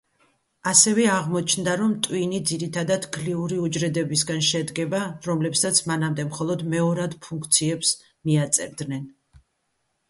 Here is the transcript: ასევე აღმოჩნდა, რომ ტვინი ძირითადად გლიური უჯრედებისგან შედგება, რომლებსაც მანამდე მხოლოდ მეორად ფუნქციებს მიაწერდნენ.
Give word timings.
ასევე 0.69 1.03
აღმოჩნდა, 1.15 1.75
რომ 1.81 1.91
ტვინი 2.07 2.39
ძირითადად 2.51 3.05
გლიური 3.17 3.59
უჯრედებისგან 3.67 4.41
შედგება, 4.49 5.03
რომლებსაც 5.31 5.83
მანამდე 5.93 6.27
მხოლოდ 6.33 6.67
მეორად 6.75 7.17
ფუნქციებს 7.29 7.95
მიაწერდნენ. 8.31 9.09